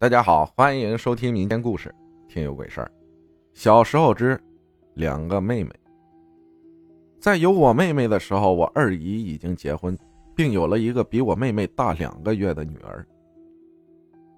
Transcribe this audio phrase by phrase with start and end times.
[0.00, 1.94] 大家好，欢迎收听民间故事
[2.32, 2.86] 《听有鬼事儿》。
[3.52, 4.42] 小时候之
[4.94, 5.70] 两个妹妹，
[7.20, 9.94] 在有我妹妹的时候，我二姨已经结婚，
[10.34, 13.06] 并有了一个比我妹妹大两个月的女儿。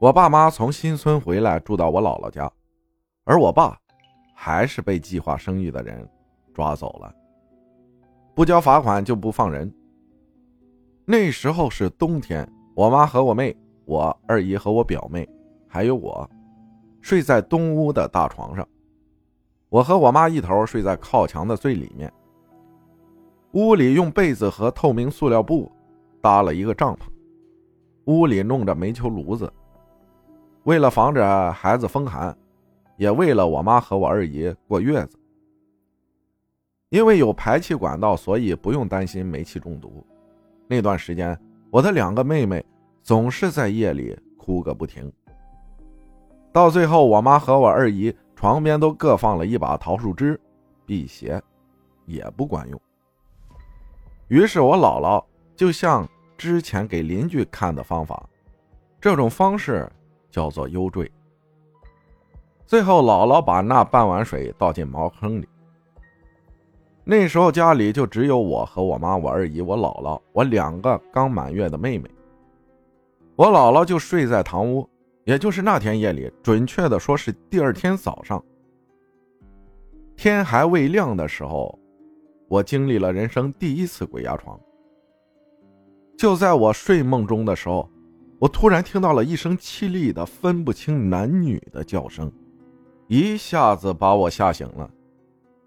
[0.00, 2.50] 我爸妈从新村回来，住到我姥姥家，
[3.22, 3.78] 而我爸
[4.34, 6.04] 还是被计划生育的人
[6.52, 7.14] 抓走了，
[8.34, 9.72] 不交罚款就不放人。
[11.04, 12.44] 那时候是冬天，
[12.74, 15.24] 我妈和我妹，我二姨和我表妹。
[15.74, 16.28] 还有我，
[17.00, 18.68] 睡在东屋的大床上。
[19.70, 22.12] 我和我妈一头睡在靠墙的最里面。
[23.52, 25.72] 屋里用被子和透明塑料布
[26.20, 26.98] 搭了一个帐篷，
[28.04, 29.50] 屋里弄着煤球炉子。
[30.64, 31.22] 为了防止
[31.52, 32.36] 孩子风寒，
[32.98, 35.18] 也为了我妈和我二姨过月子。
[36.90, 40.06] 因为有排气管道，所以不用担心煤气中毒。
[40.68, 41.34] 那段时间，
[41.70, 42.62] 我的两个妹妹
[43.02, 45.10] 总是在夜里哭个不停。
[46.52, 50.38] 到最后，我妈和我二姨床边都各放了一把桃树枝，
[50.84, 51.40] 辟邪，
[52.04, 52.80] 也不管用。
[54.28, 55.24] 于是我姥姥
[55.56, 58.28] 就像之前给邻居看的方法，
[59.00, 59.90] 这种方式
[60.30, 61.10] 叫做幽坠。
[62.66, 65.48] 最后，姥姥把那半碗水倒进茅坑里。
[67.04, 72.08] 那时候家里就只有我和我妈、我二姨、我姥姥、我两个刚满月的妹妹。
[73.36, 74.88] 我姥姥就睡在堂屋。
[75.24, 78.42] 也就是那天夜里，准确的说是第二天早上，
[80.16, 81.78] 天还未亮的时候，
[82.48, 84.58] 我经历了人生第一次鬼压床。
[86.18, 87.88] 就在我睡梦中的时候，
[88.38, 92.30] 我突然听到了一声凄厉的、分不清男女的叫声，
[93.06, 94.90] 一下子把我吓醒了。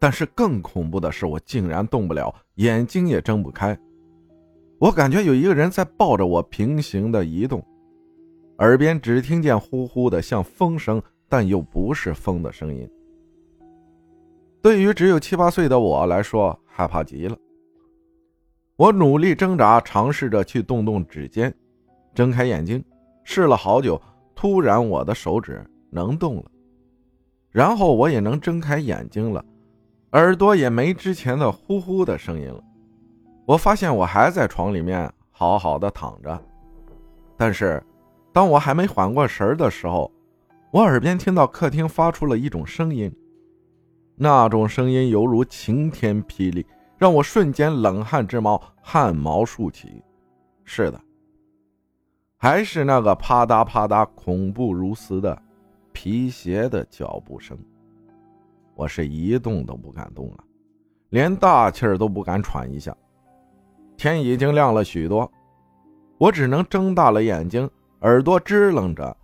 [0.00, 3.78] 但是更恐怖的是，我竟然动不了，眼睛也睁不开。
[4.78, 7.64] 我感觉有一个人在抱着我平行的移动。
[8.58, 12.88] 耳边只听见呼呼的像风声，但又不是风的声音。
[14.62, 17.36] 对于只有七八岁的我来说，害怕极了。
[18.76, 21.52] 我努力挣扎，尝试着去动动指尖，
[22.14, 22.82] 睁开眼睛，
[23.24, 24.00] 试了好久。
[24.36, 26.44] 突然，我的手指能动了，
[27.50, 29.44] 然后我也能睁开眼睛了，
[30.12, 32.62] 耳朵也没之前的呼呼的声音了。
[33.46, 36.40] 我发现我还在床里面好好的躺着，
[37.36, 37.82] 但是。
[38.34, 40.10] 当我还没缓过神的时候，
[40.72, 43.14] 我耳边听到客厅发出了一种声音，
[44.16, 46.66] 那种声音犹如晴天霹雳，
[46.98, 50.02] 让我瞬间冷汗直冒，汗毛竖起。
[50.64, 51.00] 是的，
[52.36, 55.40] 还是那个啪嗒啪嗒、恐怖如斯的
[55.92, 57.56] 皮鞋的脚步声。
[58.74, 60.38] 我是一动都不敢动了，
[61.10, 62.92] 连大气儿都不敢喘一下。
[63.96, 65.30] 天已经亮了许多，
[66.18, 67.70] 我只能睁大了眼睛。
[68.04, 69.16] 耳朵支棱着，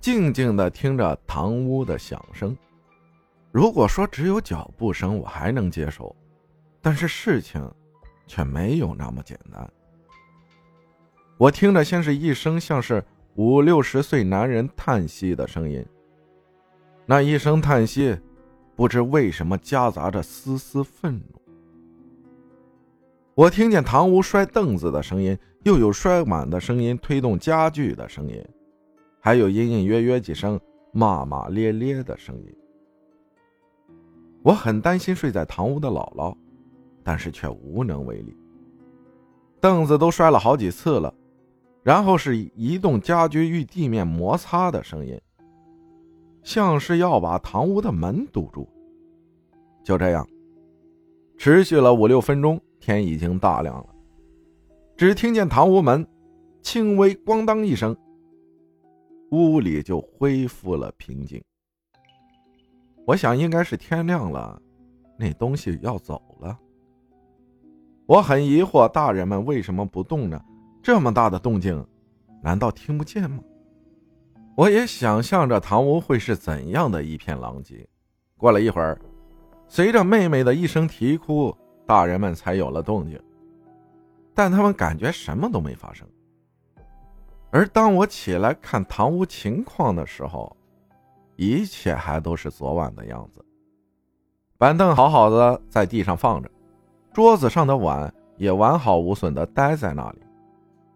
[0.00, 2.56] 静静的听着堂屋的响声。
[3.50, 6.16] 如果说只有脚步声，我还能接受，
[6.80, 7.70] 但是事情
[8.26, 9.70] 却没有那么简单。
[11.36, 13.04] 我听着，先是一声像是
[13.34, 15.84] 五六十岁男人叹息的声音，
[17.04, 18.18] 那一声叹息，
[18.74, 21.41] 不知为什么夹杂着丝丝愤怒。
[23.34, 25.38] 我听见堂屋摔凳子的声音。
[25.64, 28.44] 又有摔碗的声音，推动家具的声音，
[29.20, 30.58] 还有隐隐约约几声
[30.92, 32.52] 骂骂咧咧的声音。
[34.42, 36.36] 我很担心睡在堂屋的姥姥，
[37.04, 38.36] 但是却无能为力。
[39.60, 41.14] 凳子都摔了好几次了，
[41.84, 45.16] 然后是移动家居与地面摩擦的声音，
[46.42, 48.68] 像是要把堂屋的门堵住。
[49.84, 50.26] 就这样，
[51.38, 53.86] 持续了五六分钟，天已经大亮了。
[54.96, 56.04] 只听见堂屋门
[56.62, 57.96] 轻微“咣当”一声，
[59.30, 61.40] 屋里就恢复了平静。
[63.06, 64.60] 我想应该是天亮了，
[65.16, 66.58] 那东西要走了。
[68.06, 70.44] 我很疑惑，大人们为什么不动呢？
[70.82, 71.86] 这么大的动静，
[72.42, 73.38] 难道听不见吗？
[74.56, 77.88] 我也想象着堂屋会是怎样的一片狼藉。
[78.36, 79.00] 过了一会儿，
[79.68, 81.56] 随着妹妹的一声啼哭，
[81.92, 83.20] 大人们才有了动静。
[84.34, 86.08] 但他们感觉什么都没发生。
[87.50, 90.56] 而当我起来看堂屋情况的时候，
[91.36, 93.44] 一切还都是昨晚的样子。
[94.56, 96.50] 板凳好好的在地上放着，
[97.12, 100.22] 桌子上的碗也完好无损的待在那里。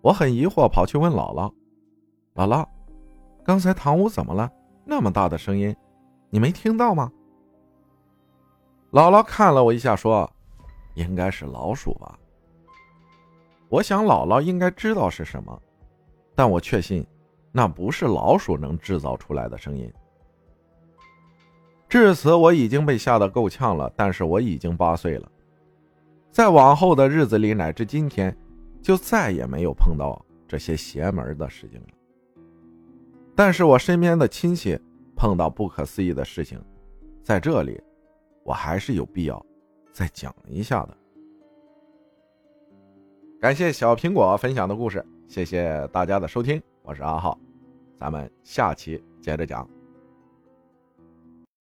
[0.01, 1.53] 我很疑惑，跑去问姥姥
[2.35, 2.67] ：“姥姥，
[3.45, 4.51] 刚才堂屋怎么了？
[4.87, 5.77] 那么大的声音，
[6.31, 7.13] 你没听到吗？”
[8.93, 10.33] 姥姥看了我一下，说
[10.97, 12.19] ：“应该是老鼠吧。”
[13.71, 15.63] 我想姥姥应该知道是什么，
[16.35, 17.07] 但我确信，
[17.53, 19.93] 那不是老鼠能制造出来的声音。
[21.89, 23.93] 至此，我已经被吓得够呛了。
[23.97, 25.31] 但是我已经八岁了，
[26.31, 28.37] 在往后的日子里，乃至今天，
[28.83, 31.87] 就再也没有碰到这些邪门的事情了。
[33.35, 34.79] 但是我身边的亲戚
[35.15, 36.61] 碰到不可思议的事情，
[37.23, 37.81] 在这里，
[38.45, 39.45] 我还是有必要
[39.97, 40.95] 再讲一下的。
[43.41, 47.39] 感谢小苹果分享的故事，谢谢大家的收听，我是阿浩，
[47.99, 49.67] 咱们下期接着讲。